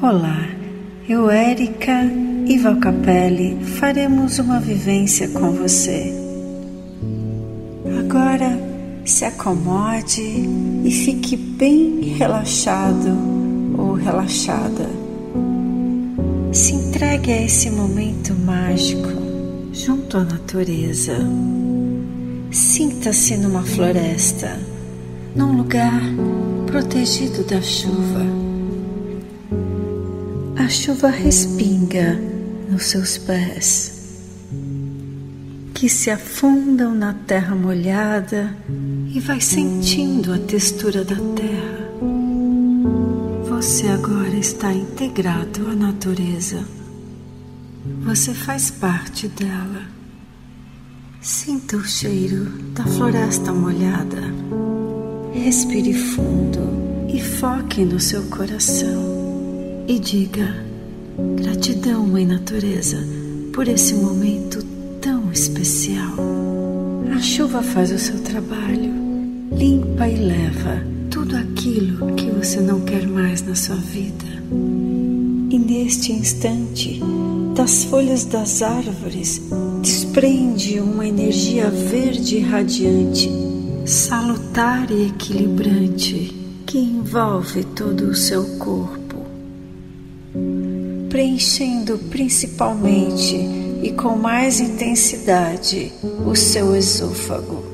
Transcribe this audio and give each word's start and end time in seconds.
Olá, 0.00 0.46
eu, 1.08 1.28
Érica 1.28 2.04
e 2.46 2.56
Valcapelli, 2.56 3.58
faremos 3.64 4.38
uma 4.38 4.60
vivência 4.60 5.26
com 5.30 5.50
você. 5.50 6.14
Agora 7.98 8.56
se 9.04 9.24
acomode 9.24 10.22
e 10.84 10.90
fique 10.92 11.36
bem 11.36 12.00
relaxado 12.16 13.08
ou 13.76 13.94
relaxada. 13.94 14.88
Se 16.52 16.74
entregue 16.74 17.32
a 17.32 17.42
esse 17.42 17.70
momento 17.70 18.32
mágico 18.32 19.10
junto 19.72 20.16
à 20.16 20.22
natureza. 20.22 21.18
Sinta-se 22.52 23.36
numa 23.36 23.64
floresta, 23.64 24.60
num 25.34 25.56
lugar 25.56 26.00
protegido 26.68 27.42
da 27.42 27.60
chuva 27.60 28.39
chuva 30.70 31.08
respinga 31.08 32.16
nos 32.70 32.86
seus 32.86 33.18
pés, 33.18 33.92
que 35.74 35.88
se 35.88 36.10
afundam 36.10 36.94
na 36.94 37.12
terra 37.12 37.56
molhada 37.56 38.54
e 39.12 39.18
vai 39.18 39.40
sentindo 39.40 40.32
a 40.32 40.38
textura 40.38 41.04
da 41.04 41.16
terra. 41.16 41.90
Você 43.48 43.88
agora 43.88 44.36
está 44.36 44.72
integrado 44.72 45.68
à 45.68 45.74
natureza. 45.74 46.64
Você 48.04 48.32
faz 48.32 48.70
parte 48.70 49.26
dela. 49.26 49.82
Sinta 51.20 51.76
o 51.76 51.84
cheiro 51.84 52.44
da 52.74 52.84
floresta 52.84 53.52
molhada. 53.52 54.22
Respire 55.34 55.92
fundo 55.92 57.08
e 57.12 57.20
foque 57.20 57.84
no 57.84 57.98
seu 57.98 58.22
coração 58.24 59.19
e 59.86 59.98
diga: 59.98 60.64
gratidão, 61.36 62.06
Mãe 62.06 62.26
Natureza, 62.26 62.98
por 63.52 63.68
esse 63.68 63.94
momento 63.94 64.64
tão 65.00 65.30
especial. 65.32 66.14
A 67.14 67.20
chuva 67.20 67.62
faz 67.62 67.90
o 67.90 67.98
seu 67.98 68.18
trabalho, 68.20 68.92
limpa 69.52 70.08
e 70.08 70.16
leva 70.16 70.82
tudo 71.10 71.36
aquilo 71.36 72.14
que 72.14 72.30
você 72.30 72.60
não 72.60 72.80
quer 72.80 73.06
mais 73.06 73.42
na 73.42 73.54
sua 73.54 73.76
vida. 73.76 74.24
E 75.50 75.58
neste 75.58 76.12
instante, 76.12 77.00
das 77.54 77.84
folhas 77.84 78.24
das 78.24 78.62
árvores 78.62 79.42
desprende 79.82 80.80
uma 80.80 81.06
energia 81.06 81.68
verde 81.68 82.38
radiante, 82.38 83.28
salutar 83.84 84.90
e 84.90 85.08
equilibrante 85.08 86.34
que 86.64 86.78
envolve 86.78 87.64
todo 87.64 88.02
o 88.04 88.14
seu 88.14 88.44
corpo 88.58 88.99
preenchendo 91.10 91.98
principalmente 92.08 93.36
e 93.82 93.92
com 93.92 94.16
mais 94.16 94.60
intensidade 94.60 95.92
o 96.24 96.34
seu 96.34 96.74
esôfago. 96.74 97.64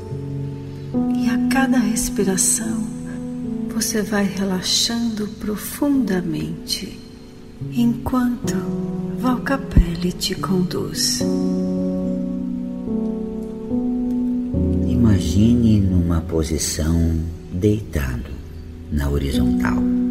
E 1.14 1.28
a 1.28 1.46
cada 1.48 1.78
respiração 1.78 2.84
você 3.72 4.02
vai 4.02 4.24
relaxando 4.24 5.28
profundamente 5.38 6.98
enquanto 7.72 8.54
Valcapelli 9.18 10.12
te 10.12 10.34
conduz. 10.34 11.20
Imagine 14.88 15.80
numa 15.80 16.22
posição 16.22 17.20
deitado 17.52 18.30
na 18.90 19.10
horizontal 19.10 20.05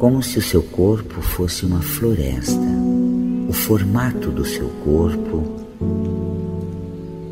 como 0.00 0.22
se 0.22 0.38
o 0.38 0.42
seu 0.42 0.62
corpo 0.62 1.20
fosse 1.20 1.66
uma 1.66 1.82
floresta, 1.82 2.58
o 3.46 3.52
formato 3.52 4.30
do 4.30 4.46
seu 4.46 4.66
corpo 4.82 5.44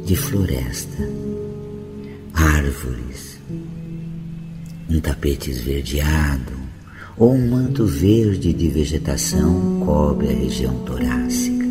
de 0.05 0.15
floresta, 0.15 1.03
árvores, 2.35 3.41
um 4.91 5.01
tapete 5.01 5.51
esverdeado. 5.51 6.59
Ou 7.17 7.33
um 7.33 7.51
manto 7.51 7.85
verde 7.85 8.53
de 8.53 8.69
vegetação 8.69 9.81
cobre 9.85 10.29
a 10.29 10.33
região 10.33 10.73
torácica. 10.85 11.67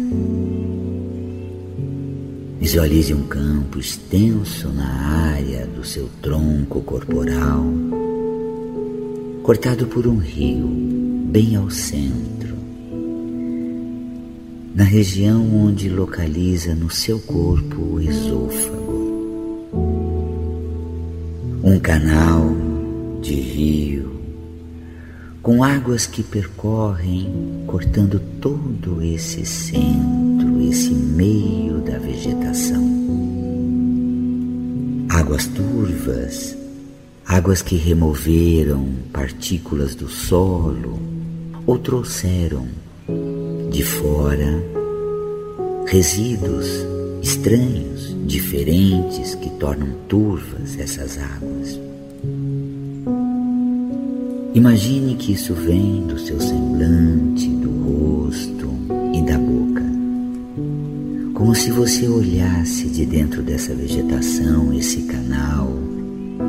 Visualize 2.59 3.13
um 3.13 3.23
campo 3.27 3.79
extenso 3.79 4.67
na 4.69 4.89
área 5.31 5.66
do 5.67 5.85
seu 5.85 6.09
tronco 6.22 6.81
corporal 6.81 7.63
cortado 9.47 9.88
por 9.88 10.06
um 10.06 10.18
rio 10.18 10.68
bem 11.31 11.56
ao 11.56 11.69
centro, 11.69 12.53
na 14.75 14.84
região 14.84 15.41
onde 15.56 15.88
localiza 15.88 16.75
no 16.75 16.90
seu 16.90 17.18
corpo 17.18 17.81
o 17.81 18.02
esôfago. 18.02 19.69
Um 21.63 21.80
canal 21.80 22.53
de 23.22 23.35
rio 23.35 24.19
com 25.41 25.64
águas 25.64 26.06
que 26.06 26.24
percorrem, 26.24 27.64
cortando 27.68 28.19
todo 28.41 29.02
esse 29.02 29.46
centro, 29.46 30.62
esse 30.69 30.91
meio 30.91 31.79
da 31.79 31.97
vegetação. 31.97 32.84
Águas 35.08 35.47
turvas 35.47 36.66
águas 37.27 37.61
que 37.61 37.75
removeram 37.75 38.88
partículas 39.11 39.93
do 39.95 40.07
solo 40.07 40.97
ou 41.65 41.77
trouxeram 41.77 42.65
de 43.69 43.83
fora 43.83 44.63
resíduos 45.87 46.67
estranhos, 47.21 48.16
diferentes, 48.25 49.35
que 49.35 49.49
tornam 49.51 49.89
turvas 50.07 50.79
essas 50.79 51.17
águas. 51.17 51.79
Imagine 54.53 55.16
que 55.16 55.33
isso 55.33 55.53
vem 55.53 56.07
do 56.07 56.17
seu 56.17 56.39
semblante, 56.39 57.47
do 57.47 57.69
rosto 57.69 58.69
e 59.13 59.21
da 59.21 59.37
boca. 59.37 59.83
Como 61.33 61.53
se 61.53 61.71
você 61.71 62.07
olhasse 62.07 62.87
de 62.87 63.05
dentro 63.05 63.43
dessa 63.43 63.73
vegetação, 63.75 64.73
esse 64.73 65.01
canal, 65.03 65.76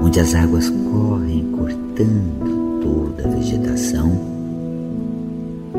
onde 0.08 0.20
as 0.20 0.34
águas 0.34 0.70
correm 0.70 1.44
cortando 1.52 2.80
toda 2.80 3.28
a 3.28 3.30
vegetação, 3.30 4.10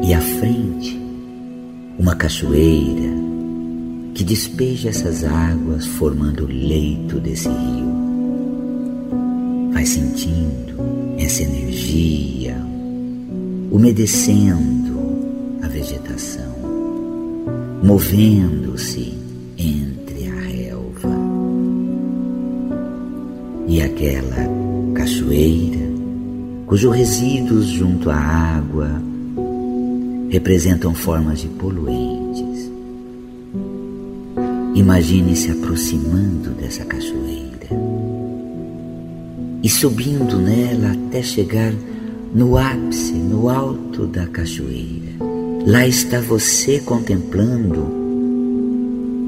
e 0.04 0.14
à 0.14 0.22
frente 0.22 1.02
uma 1.98 2.16
cachoeira 2.16 3.10
que 4.14 4.24
despeja 4.24 4.90
essas 4.90 5.24
águas 5.24 5.88
formando 5.88 6.44
o 6.44 6.48
leito 6.48 7.20
desse 7.20 7.50
rio. 7.50 7.92
Vai 9.74 9.86
sentindo 9.88 10.76
essa 11.18 11.42
energia 11.42 12.56
umedecendo 13.72 15.58
a 15.64 15.68
vegetação, 15.68 16.54
movendo-se 17.82 19.18
e 23.70 23.84
aquela 23.84 24.50
cachoeira, 24.96 25.86
cujos 26.66 26.96
resíduos 26.96 27.68
junto 27.68 28.10
à 28.10 28.16
água 28.16 28.90
representam 30.32 30.92
formas 30.96 31.42
de 31.42 31.48
poluentes. 31.50 32.72
Imagine 34.74 35.36
se 35.36 35.52
aproximando 35.52 36.50
dessa 36.60 36.84
cachoeira 36.84 37.70
e 39.62 39.70
subindo 39.70 40.40
nela 40.40 40.94
até 40.94 41.22
chegar 41.22 41.72
no 42.34 42.58
ápice, 42.58 43.14
no 43.14 43.50
alto 43.50 44.08
da 44.08 44.26
cachoeira. 44.26 45.14
Lá 45.68 45.86
está 45.86 46.20
você 46.20 46.80
contemplando 46.80 47.82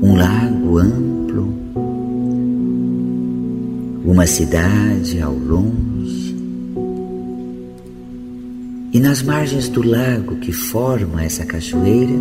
um 0.01 0.15
lago 0.15 0.79
amplo 0.79 1.53
uma 4.11 4.27
cidade 4.27 5.21
ao 5.21 5.33
longe. 5.33 6.35
E 8.91 8.99
nas 8.99 9.23
margens 9.23 9.69
do 9.69 9.81
lago 9.81 10.35
que 10.35 10.51
forma 10.51 11.23
essa 11.23 11.45
cachoeira, 11.45 12.11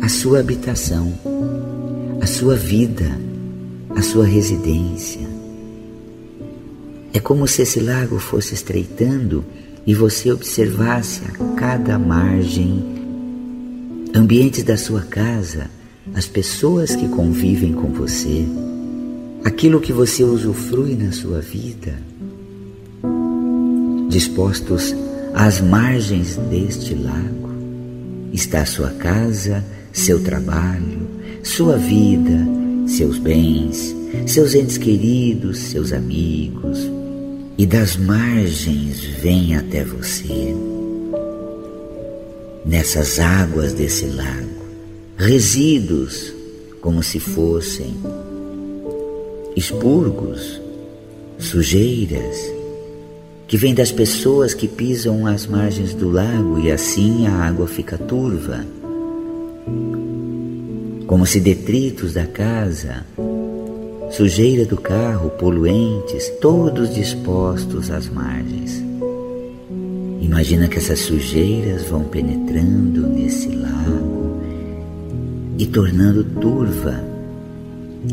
a 0.00 0.08
sua 0.08 0.40
habitação, 0.40 1.14
a 2.20 2.26
sua 2.26 2.56
vida, 2.56 3.08
a 3.94 4.02
sua 4.02 4.26
residência. 4.26 5.20
É 7.12 7.20
como 7.20 7.46
se 7.46 7.62
esse 7.62 7.78
lago 7.78 8.18
fosse 8.18 8.52
estreitando 8.52 9.44
e 9.86 9.94
você 9.94 10.32
observasse 10.32 11.22
a 11.24 11.54
cada 11.54 11.96
margem 12.00 12.82
ambientes 14.12 14.64
da 14.64 14.76
sua 14.76 15.02
casa, 15.02 15.70
as 16.12 16.26
pessoas 16.26 16.96
que 16.96 17.06
convivem 17.06 17.72
com 17.74 17.92
você 17.92 18.44
aquilo 19.44 19.80
que 19.80 19.92
você 19.92 20.22
usufrui 20.22 20.94
na 20.94 21.12
sua 21.12 21.40
vida, 21.40 21.98
dispostos 24.08 24.94
às 25.34 25.60
margens 25.60 26.36
deste 26.50 26.94
lago, 26.94 27.50
está 28.32 28.64
sua 28.64 28.90
casa, 28.90 29.64
seu 29.92 30.22
trabalho, 30.22 31.08
sua 31.42 31.76
vida, 31.76 32.46
seus 32.86 33.18
bens, 33.18 33.94
seus 34.26 34.54
entes 34.54 34.78
queridos, 34.78 35.58
seus 35.58 35.92
amigos, 35.92 36.78
e 37.58 37.66
das 37.66 37.96
margens 37.96 39.00
vem 39.22 39.56
até 39.56 39.84
você. 39.84 40.54
Nessas 42.64 43.18
águas 43.18 43.72
desse 43.72 44.06
lago, 44.06 44.62
resíduos 45.16 46.32
como 46.80 47.02
se 47.02 47.18
fossem 47.18 47.94
expurgos, 49.62 50.60
sujeiras, 51.38 52.36
que 53.46 53.56
vêm 53.56 53.72
das 53.72 53.92
pessoas 53.92 54.54
que 54.54 54.66
pisam 54.66 55.24
as 55.24 55.46
margens 55.46 55.94
do 55.94 56.10
lago 56.10 56.58
e 56.58 56.72
assim 56.72 57.28
a 57.28 57.32
água 57.32 57.68
fica 57.68 57.96
turva, 57.96 58.66
como 61.06 61.24
se 61.24 61.38
detritos 61.38 62.12
da 62.12 62.26
casa, 62.26 63.06
sujeira 64.10 64.64
do 64.66 64.76
carro, 64.76 65.30
poluentes, 65.30 66.28
todos 66.40 66.92
dispostos 66.92 67.88
às 67.88 68.08
margens. 68.08 68.82
Imagina 70.20 70.66
que 70.66 70.78
essas 70.78 70.98
sujeiras 70.98 71.84
vão 71.84 72.02
penetrando 72.02 73.06
nesse 73.06 73.48
lago 73.48 74.40
e 75.56 75.66
tornando 75.66 76.24
turva 76.24 77.11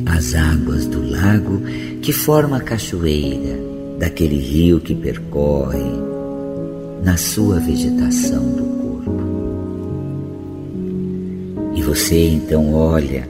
as 0.05 0.35
águas 0.35 0.85
do 0.85 1.09
lago 1.09 1.61
que 2.01 2.11
forma 2.11 2.57
a 2.57 2.61
cachoeira 2.61 3.57
daquele 3.97 4.37
rio 4.37 4.79
que 4.79 4.93
percorre 4.93 5.83
na 7.03 7.17
sua 7.17 7.59
vegetação 7.59 8.43
do 8.43 8.63
corpo. 8.63 9.19
E 11.75 11.81
você 11.81 12.29
então 12.29 12.73
olha 12.73 13.27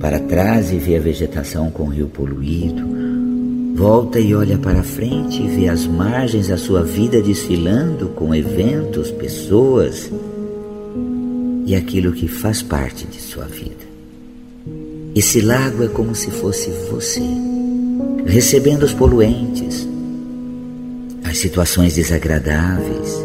para 0.00 0.18
trás 0.18 0.72
e 0.72 0.76
vê 0.76 0.96
a 0.96 1.00
vegetação 1.00 1.70
com 1.70 1.84
o 1.84 1.88
rio 1.88 2.08
poluído, 2.08 2.86
volta 3.74 4.18
e 4.18 4.34
olha 4.34 4.58
para 4.58 4.82
frente 4.82 5.42
e 5.42 5.48
vê 5.48 5.68
as 5.68 5.86
margens 5.86 6.48
da 6.48 6.56
sua 6.56 6.82
vida 6.82 7.22
desfilando 7.22 8.08
com 8.08 8.34
eventos, 8.34 9.10
pessoas 9.10 10.10
e 11.66 11.74
aquilo 11.74 12.12
que 12.12 12.28
faz 12.28 12.62
parte 12.62 13.06
de 13.06 13.20
sua 13.20 13.44
vida. 13.44 13.83
Esse 15.14 15.40
lago 15.40 15.84
é 15.84 15.86
como 15.86 16.12
se 16.12 16.28
fosse 16.28 16.70
você, 16.90 17.22
recebendo 18.26 18.82
os 18.82 18.92
poluentes, 18.92 19.86
as 21.22 21.38
situações 21.38 21.94
desagradáveis, 21.94 23.24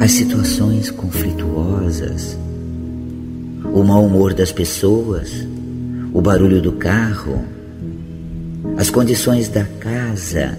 as 0.00 0.10
situações 0.10 0.90
conflituosas, 0.90 2.36
o 3.72 3.84
mau 3.84 4.04
humor 4.04 4.34
das 4.34 4.50
pessoas, 4.50 5.30
o 6.12 6.20
barulho 6.20 6.60
do 6.60 6.72
carro, 6.72 7.44
as 8.76 8.90
condições 8.90 9.48
da 9.48 9.64
casa 9.78 10.58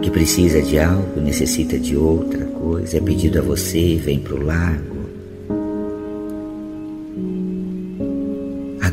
que 0.00 0.12
precisa 0.12 0.62
de 0.62 0.78
algo, 0.78 1.20
necessita 1.20 1.76
de 1.76 1.96
outra 1.96 2.44
coisa, 2.44 2.98
é 2.98 3.00
pedido 3.00 3.40
a 3.40 3.42
você, 3.42 3.96
vem 3.96 4.20
para 4.20 4.34
o 4.34 4.44
lago. 4.44 4.99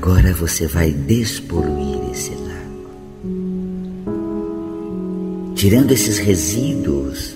Agora 0.07 0.31
você 0.31 0.65
vai 0.67 0.89
despoluir 0.89 1.99
esse 2.13 2.31
lago, 2.31 2.89
tirando 5.53 5.91
esses 5.91 6.17
resíduos, 6.17 7.35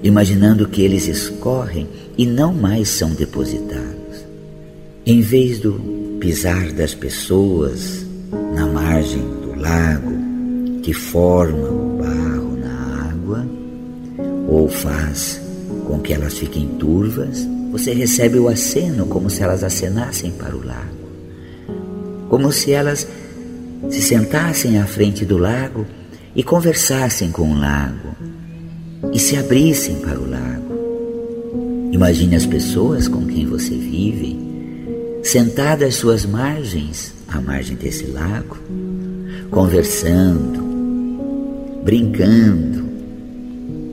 imaginando 0.00 0.68
que 0.68 0.80
eles 0.80 1.08
escorrem 1.08 1.88
e 2.16 2.24
não 2.24 2.54
mais 2.54 2.88
são 2.88 3.10
depositados. 3.14 4.24
Em 5.04 5.20
vez 5.20 5.58
do 5.58 5.72
pisar 6.20 6.70
das 6.70 6.94
pessoas 6.94 8.06
na 8.54 8.64
margem 8.68 9.22
do 9.22 9.60
lago, 9.60 10.12
que 10.84 10.94
forma 10.94 11.68
o 11.68 11.98
barro 11.98 12.56
na 12.58 13.08
água, 13.10 13.44
ou 14.48 14.68
faz 14.68 15.40
com 15.84 15.98
que 15.98 16.12
elas 16.12 16.38
fiquem 16.38 16.68
turvas, 16.78 17.44
você 17.72 17.94
recebe 17.94 18.38
o 18.38 18.48
aceno 18.48 19.06
como 19.06 19.30
se 19.30 19.42
elas 19.42 19.64
acenassem 19.64 20.30
para 20.30 20.54
o 20.54 20.62
lago. 20.62 21.02
Como 22.28 22.52
se 22.52 22.70
elas 22.70 23.08
se 23.90 24.02
sentassem 24.02 24.78
à 24.78 24.86
frente 24.86 25.24
do 25.24 25.38
lago 25.38 25.86
e 26.36 26.42
conversassem 26.42 27.32
com 27.32 27.50
o 27.50 27.58
lago 27.58 28.14
e 29.10 29.18
se 29.18 29.38
abrissem 29.38 29.96
para 29.96 30.20
o 30.20 30.28
lago. 30.28 31.90
Imagine 31.92 32.36
as 32.36 32.44
pessoas 32.44 33.08
com 33.08 33.24
quem 33.26 33.46
você 33.46 33.74
vive, 33.74 34.38
sentadas 35.22 35.88
às 35.88 35.94
suas 35.94 36.26
margens, 36.26 37.14
à 37.26 37.40
margem 37.40 37.76
desse 37.76 38.04
lago, 38.06 38.58
conversando, 39.50 40.62
brincando, 41.84 42.84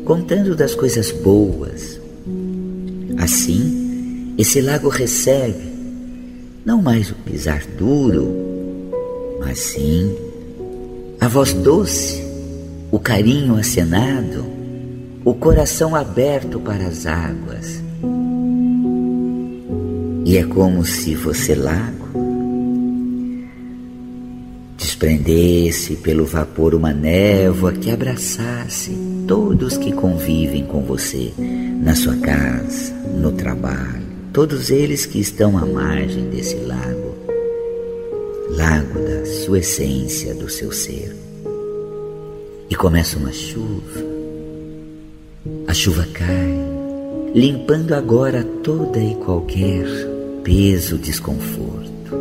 contando 0.04 0.54
das 0.56 0.75
coisas 0.75 1.12
boas, 1.12 1.99
Assim, 3.31 4.34
esse 4.40 4.60
lago 4.60 4.90
recebe 4.90 5.72
não 6.66 6.81
mais 6.81 7.12
o 7.12 7.14
pisar 7.14 7.64
duro, 7.78 8.28
mas 9.40 9.60
sim 9.60 10.16
a 11.22 11.28
voz 11.28 11.54
doce, 11.54 12.24
o 12.90 12.98
carinho 12.98 13.56
acenado, 13.56 14.44
o 15.24 15.36
coração 15.36 15.96
aberto 15.96 16.60
para 16.60 16.88
as 16.88 17.06
águas. 17.06 17.84
E 20.25 20.36
é 20.36 20.44
como 20.44 20.84
se 20.84 21.14
você, 21.14 21.54
lago, 21.54 22.08
desprendesse 24.75 25.98
pelo 25.98 26.25
vapor 26.25 26.74
uma 26.74 26.92
névoa 26.92 27.74
que 27.74 27.92
abraçasse 27.92 29.09
todos 29.30 29.78
que 29.78 29.92
convivem 29.92 30.66
com 30.66 30.81
você 30.81 31.31
na 31.84 31.96
sua 31.96 32.16
casa, 32.18 32.92
no 33.16 33.31
trabalho, 33.31 34.02
todos 34.34 34.72
eles 34.72 35.06
que 35.06 35.20
estão 35.20 35.56
à 35.56 35.68
margem 35.68 36.31
desse 36.31 36.56
lago, 36.56 37.16
lago 38.50 39.00
da 39.00 39.24
sua 39.28 39.60
essência, 39.60 40.34
do 40.34 40.50
seu 40.50 40.72
ser. 40.72 41.16
E 42.72 42.76
começa 42.76 43.20
uma 43.20 43.31
chuva, 43.31 44.02
a 45.68 45.75
chuva 45.75 46.08
cai, 46.12 46.58
limpando 47.36 47.94
agora 47.94 48.44
toda 48.63 48.98
e 48.98 49.13
qualquer 49.18 49.86
peso, 50.44 50.98
desconforto. 50.98 52.15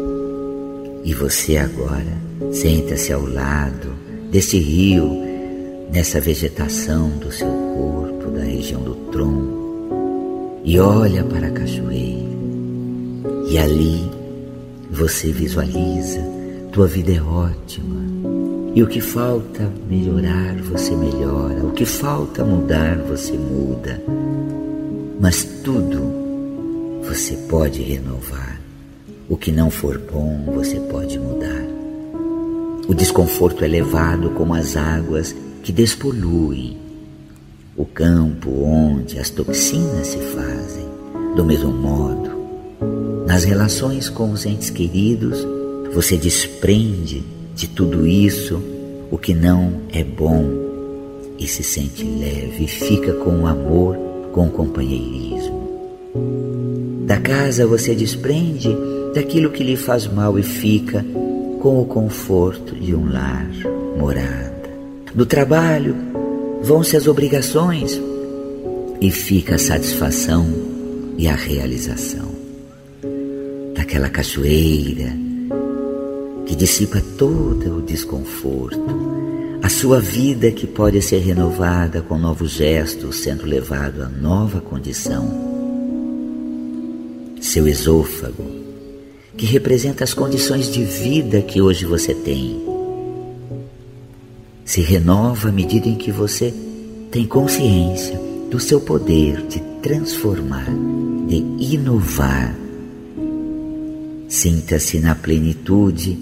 E 1.02 1.14
você 1.14 1.56
agora 1.56 2.18
senta-se 2.52 3.14
ao 3.14 3.26
lado 3.26 3.94
desse 4.30 4.58
rio, 4.58 5.27
nessa 5.92 6.20
vegetação 6.20 7.10
do 7.10 7.32
seu 7.32 7.48
corpo, 7.48 8.30
da 8.30 8.42
região 8.42 8.82
do 8.82 8.94
tronco, 9.10 10.60
e 10.64 10.78
olha 10.78 11.24
para 11.24 11.48
a 11.48 11.50
cachoeira. 11.50 12.28
E 13.50 13.58
ali 13.58 14.10
você 14.90 15.32
visualiza, 15.32 16.20
tua 16.72 16.86
vida 16.86 17.12
é 17.12 17.22
ótima. 17.22 17.98
E 18.74 18.82
o 18.82 18.86
que 18.86 19.00
falta 19.00 19.72
melhorar, 19.88 20.54
você 20.56 20.94
melhora. 20.94 21.64
O 21.64 21.72
que 21.72 21.86
falta 21.86 22.44
mudar, 22.44 22.98
você 22.98 23.32
muda. 23.32 24.00
Mas 25.18 25.42
tudo 25.64 26.00
você 27.02 27.34
pode 27.48 27.82
renovar. 27.82 28.60
O 29.28 29.36
que 29.36 29.50
não 29.50 29.70
for 29.70 29.98
bom, 29.98 30.52
você 30.54 30.78
pode 30.80 31.18
mudar. 31.18 31.64
O 32.86 32.94
desconforto 32.94 33.64
é 33.64 33.68
levado 33.68 34.30
como 34.30 34.54
as 34.54 34.76
águas 34.76 35.34
que 35.68 35.72
despoluem 35.72 36.78
o 37.76 37.84
campo 37.84 38.50
onde 38.64 39.18
as 39.18 39.28
toxinas 39.28 40.06
se 40.06 40.16
fazem. 40.16 40.86
Do 41.36 41.44
mesmo 41.44 41.70
modo, 41.70 42.30
nas 43.26 43.44
relações 43.44 44.08
com 44.08 44.30
os 44.30 44.46
entes 44.46 44.70
queridos, 44.70 45.46
você 45.92 46.16
desprende 46.16 47.22
de 47.54 47.68
tudo 47.68 48.06
isso 48.06 48.62
o 49.10 49.18
que 49.18 49.34
não 49.34 49.82
é 49.92 50.02
bom 50.02 50.48
e 51.38 51.46
se 51.46 51.62
sente 51.62 52.02
leve, 52.02 52.66
fica 52.66 53.12
com 53.12 53.42
o 53.42 53.46
amor, 53.46 53.94
com 54.32 54.46
o 54.46 54.50
companheirismo. 54.50 55.68
Da 57.06 57.20
casa 57.20 57.66
você 57.66 57.94
desprende 57.94 58.74
daquilo 59.14 59.50
que 59.50 59.62
lhe 59.62 59.76
faz 59.76 60.06
mal 60.06 60.38
e 60.38 60.42
fica 60.42 61.04
com 61.60 61.78
o 61.78 61.84
conforto 61.84 62.74
de 62.74 62.94
um 62.94 63.12
lar, 63.12 63.50
morada. 63.98 64.47
Do 65.18 65.26
trabalho 65.26 65.96
vão-se 66.62 66.96
as 66.96 67.08
obrigações 67.08 68.00
e 69.00 69.10
fica 69.10 69.56
a 69.56 69.58
satisfação 69.58 70.46
e 71.16 71.26
a 71.26 71.34
realização. 71.34 72.30
Daquela 73.74 74.08
cachoeira 74.08 75.12
que 76.46 76.54
dissipa 76.54 77.02
todo 77.18 77.78
o 77.78 77.82
desconforto, 77.82 78.78
A 79.60 79.68
sua 79.68 79.98
vida 80.00 80.52
que 80.52 80.68
pode 80.68 81.02
ser 81.02 81.18
renovada 81.18 82.00
com 82.00 82.16
novos 82.16 82.52
gestos, 82.52 83.16
sendo 83.16 83.44
levado 83.44 84.02
a 84.02 84.08
nova 84.08 84.60
condição. 84.60 85.28
Seu 87.40 87.66
esôfago, 87.66 88.44
que 89.36 89.44
representa 89.44 90.04
as 90.04 90.14
condições 90.14 90.70
de 90.70 90.84
vida 90.84 91.42
que 91.42 91.60
hoje 91.60 91.84
você 91.84 92.14
tem, 92.14 92.77
se 94.68 94.82
renova 94.82 95.48
à 95.48 95.52
medida 95.52 95.88
em 95.88 95.94
que 95.94 96.12
você 96.12 96.52
tem 97.10 97.24
consciência 97.24 98.20
do 98.50 98.60
seu 98.60 98.78
poder 98.78 99.40
de 99.46 99.60
transformar, 99.80 100.68
de 101.26 101.36
inovar. 101.72 102.54
Sinta-se 104.28 104.98
na 105.00 105.14
plenitude 105.14 106.18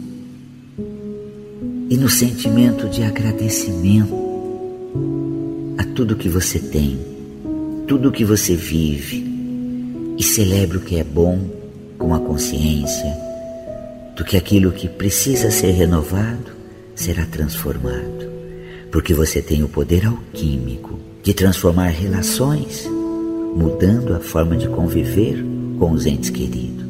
e 1.91 1.97
no 1.97 2.09
sentimento 2.09 2.89
de 2.89 3.03
agradecimento 3.03 4.15
a 5.77 5.83
tudo 5.83 6.15
que 6.15 6.29
você 6.29 6.61
tem, 6.61 7.01
tudo 7.89 8.13
que 8.13 8.25
você 8.25 8.55
vive 8.55 9.27
e 10.17 10.23
celebre 10.23 10.77
o 10.77 10.83
que 10.83 11.01
é 11.01 11.05
bom 11.05 11.51
com 11.99 12.15
a 12.15 12.21
consciência 12.21 13.13
do 14.17 14.25
que 14.25 14.37
aquilo 14.37 14.71
que 14.71 14.89
precisa 14.89 15.51
ser 15.51 15.73
renovado 15.73 16.55
será 16.97 17.27
transformado, 17.27 18.36
porque 18.97 19.13
você 19.13 19.43
tem 19.43 19.63
o 19.63 19.69
poder 19.69 20.07
alquímico 20.07 20.99
de 21.23 21.35
transformar 21.35 21.89
relações, 21.89 22.89
mudando 23.55 24.15
a 24.15 24.21
forma 24.21 24.57
de 24.57 24.67
conviver 24.69 25.45
com 25.79 25.91
os 25.91 26.07
entes 26.07 26.31
queridos, 26.31 26.87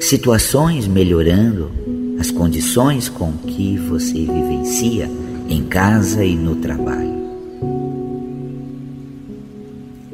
situações 0.00 0.86
melhorando 0.86 1.70
as 2.18 2.30
condições 2.30 3.10
com 3.10 3.34
que 3.34 3.76
você 3.76 4.14
vivencia 4.14 5.10
em 5.46 5.62
casa 5.64 6.24
e 6.24 6.34
no 6.34 6.56
trabalho. 6.56 7.20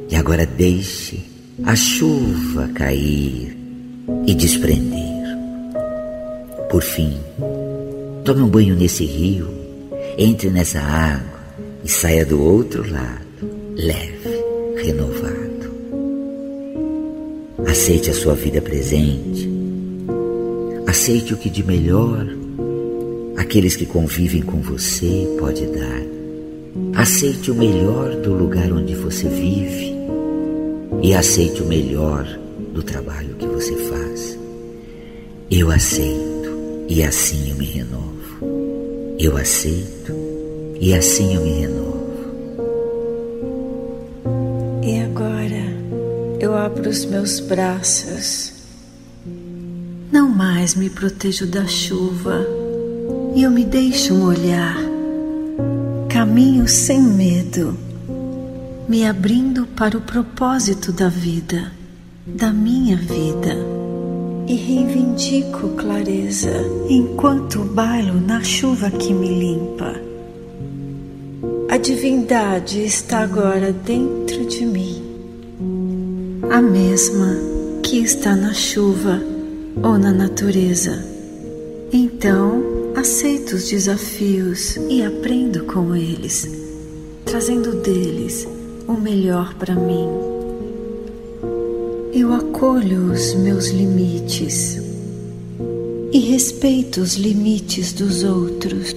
E 0.09 0.15
agora 0.17 0.45
deixe 0.45 1.23
a 1.63 1.73
chuva 1.73 2.67
cair 2.75 3.57
e 4.25 4.35
desprender. 4.35 5.23
Por 6.69 6.83
fim, 6.83 7.17
tome 8.25 8.41
um 8.41 8.49
banho 8.49 8.75
nesse 8.75 9.05
rio, 9.05 9.56
entre 10.17 10.49
nessa 10.49 10.79
água 10.79 11.39
e 11.83 11.89
saia 11.89 12.25
do 12.25 12.41
outro 12.41 12.89
lado, 12.91 13.21
leve, 13.75 14.83
renovado. 14.83 15.47
Aceite 17.67 18.09
a 18.09 18.13
sua 18.13 18.33
vida 18.35 18.61
presente 18.61 19.57
Aceite 20.87 21.33
o 21.33 21.37
que 21.37 21.49
de 21.49 21.63
melhor 21.63 22.25
aqueles 23.37 23.75
que 23.75 23.85
convivem 23.85 24.41
com 24.41 24.61
você 24.61 25.27
pode 25.37 25.65
dar. 25.67 26.01
Aceite 26.95 27.51
o 27.51 27.55
melhor 27.55 28.15
do 28.15 28.33
lugar 28.33 28.71
onde 28.71 28.95
você 28.95 29.27
vive 29.27 29.93
e 31.03 31.13
aceite 31.13 31.61
o 31.61 31.65
melhor 31.65 32.25
do 32.73 32.81
trabalho 32.81 33.35
que 33.35 33.45
você 33.45 33.75
faz. 33.75 34.39
Eu 35.51 35.69
aceito 35.69 36.49
e 36.87 37.03
assim 37.03 37.51
eu 37.51 37.57
me 37.57 37.65
renovo. 37.65 38.16
Eu 39.19 39.35
aceito 39.35 40.13
e 40.79 40.93
assim 40.93 41.35
eu 41.35 41.41
me 41.41 41.51
renovo. 41.61 41.97
E 44.83 44.99
agora 44.99 46.39
eu 46.39 46.55
abro 46.55 46.89
os 46.89 47.05
meus 47.05 47.39
braços 47.39 48.57
não 50.11 50.29
mais 50.29 50.73
me 50.73 50.89
protejo 50.89 51.45
da 51.45 51.65
chuva 51.65 52.45
e 53.35 53.43
eu 53.43 53.51
me 53.51 53.63
deixo 53.63 54.15
molhar. 54.15 54.77
Caminho 56.09 56.67
sem 56.67 57.01
medo, 57.01 57.77
me 58.87 59.05
abrindo 59.05 59.67
para 59.67 59.97
o 59.97 60.01
propósito 60.01 60.91
da 60.91 61.09
vida, 61.09 61.71
da 62.25 62.51
minha 62.51 62.95
vida. 62.97 63.76
E 64.47 64.55
reivindico 64.55 65.69
clareza 65.75 66.63
enquanto 66.87 67.59
bailo 67.65 68.21
na 68.21 68.41
chuva 68.41 68.89
que 68.89 69.13
me 69.13 69.27
limpa. 69.27 69.93
A 71.69 71.77
divindade 71.77 72.81
está 72.85 73.19
agora 73.19 73.73
dentro 73.73 74.45
de 74.45 74.65
mim, 74.65 75.03
a 76.49 76.61
mesma 76.61 77.35
que 77.83 77.97
está 77.97 78.37
na 78.37 78.53
chuva 78.53 79.21
ou 79.83 79.97
na 79.97 80.13
natureza. 80.13 81.05
Então, 81.91 82.63
aceito 82.95 83.57
os 83.57 83.69
desafios 83.69 84.77
e 84.89 85.03
aprendo 85.03 85.65
com 85.65 85.93
eles, 85.93 86.49
trazendo 87.25 87.81
deles 87.81 88.47
o 88.87 88.93
melhor 88.93 89.55
para 89.55 89.75
mim. 89.75 90.36
Eu 92.19 92.33
acolho 92.33 93.11
os 93.11 93.35
meus 93.35 93.67
limites 93.67 94.81
e 96.11 96.17
respeito 96.17 96.99
os 96.99 97.13
limites 97.13 97.93
dos 97.93 98.23
outros. 98.23 98.95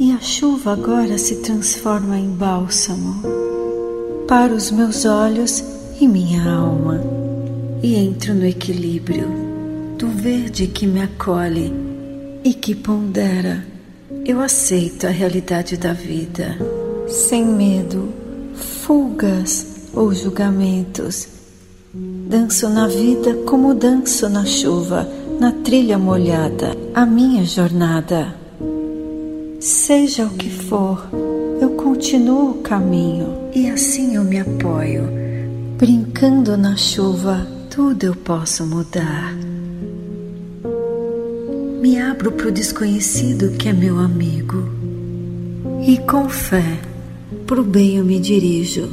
E 0.00 0.10
a 0.10 0.18
chuva 0.18 0.72
agora 0.72 1.16
se 1.16 1.36
transforma 1.36 2.18
em 2.18 2.30
bálsamo 2.30 3.22
para 4.26 4.52
os 4.52 4.72
meus 4.72 5.04
olhos 5.04 5.62
e 6.00 6.08
minha 6.08 6.42
alma, 6.50 7.00
e 7.80 7.94
entro 7.94 8.34
no 8.34 8.44
equilíbrio 8.44 9.28
do 9.96 10.08
verde 10.08 10.66
que 10.66 10.88
me 10.88 11.02
acolhe 11.02 11.72
e 12.42 12.52
que 12.52 12.74
pondera, 12.74 13.64
eu 14.24 14.40
aceito 14.40 15.06
a 15.06 15.10
realidade 15.10 15.76
da 15.76 15.92
vida, 15.92 16.58
sem 17.06 17.44
medo, 17.44 18.12
fugas 18.56 19.88
ou 19.94 20.12
julgamentos. 20.12 21.33
Danço 21.94 22.68
na 22.68 22.86
vida 22.86 23.34
como 23.46 23.74
danço 23.74 24.28
na 24.28 24.44
chuva, 24.44 25.08
na 25.38 25.52
trilha 25.52 25.98
molhada, 25.98 26.76
a 26.94 27.06
minha 27.06 27.44
jornada. 27.44 28.34
Seja 29.60 30.26
o 30.26 30.30
que 30.30 30.50
for, 30.50 31.08
eu 31.60 31.70
continuo 31.70 32.50
o 32.50 32.62
caminho 32.62 33.50
e 33.54 33.70
assim 33.70 34.16
eu 34.16 34.24
me 34.24 34.40
apoio. 34.40 35.08
Brincando 35.78 36.56
na 36.56 36.76
chuva, 36.76 37.46
tudo 37.70 38.04
eu 38.04 38.14
posso 38.14 38.66
mudar 38.66 39.34
me 41.84 42.00
abro 42.00 42.32
para 42.32 42.48
o 42.48 42.50
desconhecido 42.50 43.58
que 43.58 43.68
é 43.68 43.72
meu 43.74 43.98
amigo. 43.98 44.70
E 45.86 45.98
com 45.98 46.30
fé, 46.30 46.80
para 47.46 47.60
o 47.60 47.62
bem 47.62 47.98
eu 47.98 48.04
me 48.06 48.18
dirijo. 48.18 48.88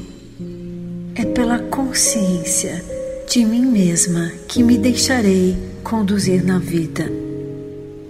É 1.21 1.25
pela 1.25 1.59
consciência 1.59 2.83
de 3.29 3.45
mim 3.45 3.63
mesma 3.63 4.31
que 4.47 4.63
me 4.63 4.75
deixarei 4.75 5.55
conduzir 5.83 6.43
na 6.43 6.57
vida. 6.57 7.07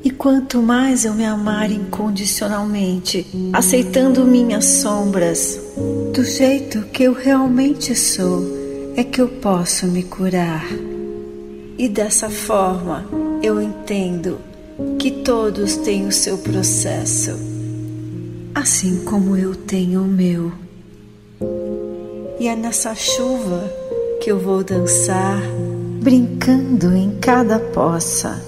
E 0.02 0.10
quanto 0.10 0.62
mais 0.62 1.04
eu 1.04 1.14
me 1.14 1.26
amar 1.26 1.70
incondicionalmente, 1.70 3.28
aceitando 3.52 4.24
minhas 4.24 4.64
sombras, 4.64 5.60
do 6.14 6.24
jeito 6.24 6.84
que 6.84 7.04
eu 7.04 7.12
realmente 7.12 7.94
sou, 7.98 8.46
é 8.96 9.04
que 9.04 9.20
eu 9.20 9.28
posso 9.28 9.88
me 9.88 10.04
curar. 10.04 10.66
E 11.78 11.90
dessa 11.90 12.30
forma 12.30 13.06
eu 13.44 13.62
entendo 13.62 14.40
que 14.98 15.12
todos 15.12 15.76
têm 15.76 16.08
o 16.08 16.14
seu 16.14 16.38
processo, 16.38 17.32
assim 18.56 19.04
como 19.04 19.36
eu 19.36 19.54
tenho 19.54 20.02
o 20.02 20.08
meu. 20.08 20.54
E 22.42 22.48
é 22.48 22.56
nessa 22.56 22.96
chuva 22.96 23.72
que 24.20 24.32
eu 24.32 24.40
vou 24.40 24.64
dançar, 24.64 25.40
brincando 26.02 26.92
em 26.92 27.12
cada 27.22 27.60
poça 27.60 28.44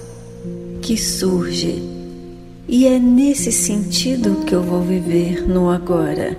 que 0.82 0.96
surge. 0.96 1.80
E 2.66 2.88
é 2.88 2.98
nesse 2.98 3.52
sentido 3.52 4.44
que 4.44 4.52
eu 4.52 4.64
vou 4.64 4.82
viver 4.82 5.48
no 5.48 5.70
agora, 5.70 6.36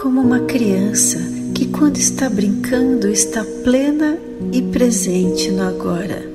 como 0.00 0.20
uma 0.20 0.38
criança 0.38 1.18
que, 1.52 1.66
quando 1.66 1.96
está 1.96 2.30
brincando, 2.30 3.08
está 3.08 3.44
plena 3.64 4.16
e 4.52 4.62
presente 4.62 5.50
no 5.50 5.64
agora. 5.64 6.30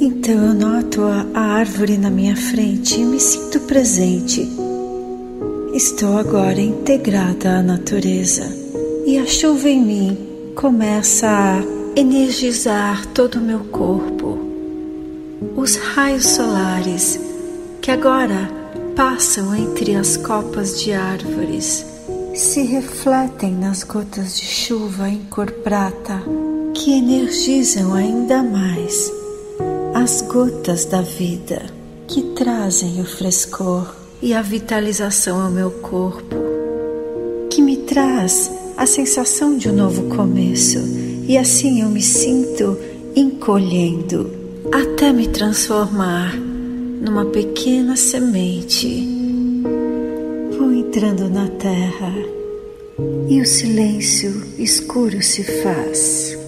Então 0.00 0.34
eu 0.44 0.54
noto 0.54 1.02
a, 1.02 1.24
a 1.34 1.40
árvore 1.40 1.96
na 1.98 2.10
minha 2.10 2.34
frente 2.34 3.00
e 3.00 3.04
me 3.04 3.20
sinto 3.20 3.60
presente. 3.60 4.48
Estou 5.72 6.18
agora 6.18 6.60
integrada 6.60 7.58
à 7.58 7.62
natureza 7.62 8.59
e 9.10 9.18
a 9.18 9.26
chuva 9.26 9.68
em 9.68 9.82
mim 9.82 10.18
começa 10.54 11.26
a 11.26 12.00
energizar 12.00 13.04
todo 13.06 13.40
o 13.40 13.40
meu 13.40 13.58
corpo. 13.58 14.38
Os 15.56 15.74
raios 15.74 16.26
solares 16.26 17.18
que 17.82 17.90
agora 17.90 18.48
passam 18.94 19.52
entre 19.52 19.96
as 19.96 20.16
copas 20.16 20.80
de 20.80 20.92
árvores 20.92 21.84
se 22.36 22.62
refletem 22.62 23.52
nas 23.52 23.82
gotas 23.82 24.38
de 24.38 24.46
chuva 24.46 25.08
em 25.08 25.24
cor 25.24 25.50
prata 25.50 26.22
que 26.72 26.92
energizam 26.92 27.92
ainda 27.92 28.44
mais 28.44 29.10
as 29.92 30.22
gotas 30.22 30.84
da 30.84 31.02
vida 31.02 31.66
que 32.06 32.22
trazem 32.36 33.00
o 33.00 33.04
frescor 33.04 33.92
e 34.22 34.32
a 34.32 34.40
vitalização 34.40 35.42
ao 35.42 35.50
meu 35.50 35.72
corpo, 35.72 36.36
que 37.50 37.60
me 37.60 37.78
traz 37.78 38.59
a 38.80 38.86
sensação 38.86 39.58
de 39.58 39.68
um 39.68 39.74
novo 39.74 40.04
começo, 40.16 40.78
e 41.28 41.36
assim 41.36 41.82
eu 41.82 41.90
me 41.90 42.00
sinto 42.00 42.78
encolhendo 43.14 44.30
até 44.72 45.12
me 45.12 45.28
transformar 45.28 46.34
numa 46.34 47.26
pequena 47.26 47.94
semente. 47.94 49.06
Vou 50.56 50.72
entrando 50.72 51.28
na 51.28 51.46
terra 51.46 52.10
e 53.28 53.42
o 53.42 53.46
silêncio 53.46 54.44
escuro 54.58 55.22
se 55.22 55.44
faz. 55.62 56.38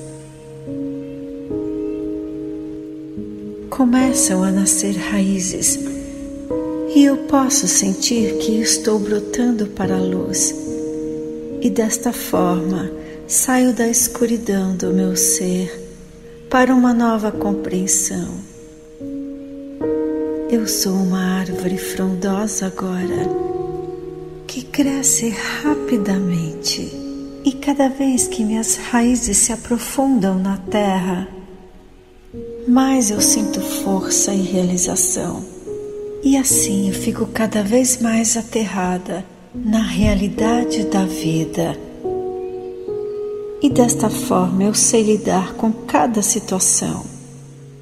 Começam 3.68 4.42
a 4.42 4.50
nascer 4.50 4.96
raízes 4.96 5.78
e 6.96 7.04
eu 7.04 7.18
posso 7.28 7.68
sentir 7.68 8.38
que 8.38 8.52
estou 8.52 8.98
brotando 8.98 9.66
para 9.66 9.96
a 9.96 10.00
luz, 10.00 10.61
e 11.62 11.70
desta 11.70 12.12
forma 12.12 12.90
saio 13.28 13.72
da 13.72 13.86
escuridão 13.86 14.74
do 14.74 14.92
meu 14.92 15.14
ser 15.14 15.70
para 16.50 16.74
uma 16.74 16.92
nova 16.92 17.30
compreensão. 17.30 18.34
Eu 20.50 20.66
sou 20.66 20.92
uma 20.92 21.38
árvore 21.38 21.78
frondosa 21.78 22.66
agora 22.66 23.28
que 24.48 24.64
cresce 24.64 25.28
rapidamente 25.62 26.80
e 27.44 27.52
cada 27.52 27.88
vez 27.88 28.26
que 28.26 28.44
minhas 28.44 28.74
raízes 28.76 29.36
se 29.36 29.52
aprofundam 29.52 30.40
na 30.40 30.56
terra, 30.56 31.28
mais 32.66 33.08
eu 33.12 33.20
sinto 33.20 33.60
força 33.60 34.34
e 34.34 34.42
realização. 34.42 35.44
E 36.24 36.36
assim 36.36 36.88
eu 36.88 36.94
fico 36.94 37.24
cada 37.26 37.62
vez 37.62 38.02
mais 38.02 38.36
aterrada 38.36 39.24
na 39.54 39.82
realidade 39.82 40.84
da 40.84 41.04
vida. 41.04 41.76
E 43.62 43.68
desta 43.68 44.08
forma 44.08 44.64
eu 44.64 44.74
sei 44.74 45.02
lidar 45.02 45.54
com 45.54 45.70
cada 45.70 46.22
situação 46.22 47.04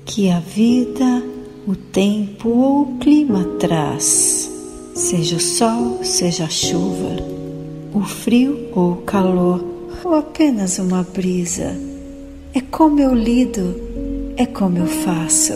que 0.04 0.28
a 0.28 0.40
vida, 0.40 1.22
o 1.66 1.76
tempo 1.76 2.48
ou 2.48 2.82
o 2.82 2.98
clima 2.98 3.44
traz, 3.60 4.50
seja 4.94 5.36
o 5.36 5.40
sol, 5.40 6.00
seja 6.02 6.44
a 6.44 6.48
chuva, 6.48 7.16
o 7.94 8.00
frio 8.00 8.68
ou 8.74 8.92
o 8.92 9.02
calor, 9.02 9.64
ou 10.04 10.14
apenas 10.14 10.78
uma 10.80 11.04
brisa. 11.04 11.76
É 12.52 12.60
como 12.60 12.98
eu 12.98 13.14
lido, 13.14 13.76
é 14.36 14.44
como 14.44 14.78
eu 14.78 14.86
faço, 14.86 15.52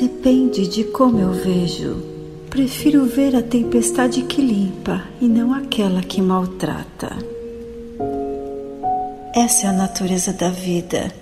depende 0.00 0.66
de 0.66 0.82
como 0.84 1.20
eu 1.20 1.32
vejo. 1.32 2.13
Prefiro 2.54 3.04
ver 3.04 3.34
a 3.34 3.42
tempestade 3.42 4.22
que 4.22 4.40
limpa 4.40 5.02
e 5.20 5.26
não 5.26 5.52
aquela 5.52 6.00
que 6.00 6.22
maltrata. 6.22 7.10
Essa 9.34 9.66
é 9.66 9.70
a 9.70 9.72
natureza 9.72 10.32
da 10.32 10.50
vida 10.50 11.12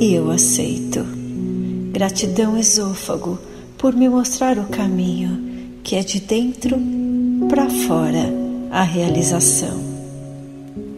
e 0.00 0.12
eu 0.12 0.32
aceito. 0.32 1.06
Gratidão, 1.92 2.58
esôfago, 2.58 3.38
por 3.78 3.94
me 3.94 4.08
mostrar 4.08 4.58
o 4.58 4.64
caminho 4.64 5.78
que 5.84 5.94
é 5.94 6.02
de 6.02 6.18
dentro 6.18 6.76
para 7.48 7.70
fora 7.70 8.28
a 8.72 8.82
realização. 8.82 9.80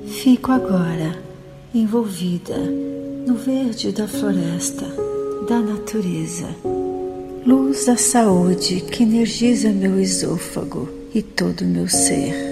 Fico 0.07 0.53
agora 0.53 1.23
envolvida 1.75 2.57
no 3.27 3.35
verde 3.35 3.93
da 3.93 4.09
floresta, 4.09 4.87
da 5.47 5.61
natureza 5.61 6.49
luz 7.45 7.87
da 7.87 7.97
saúde 7.97 8.81
que 8.83 9.03
energiza 9.03 9.71
meu 9.71 9.99
esôfago 9.99 10.89
e 11.13 11.21
todo 11.23 11.63
o 11.63 11.67
meu 11.67 11.89
ser. 11.89 12.52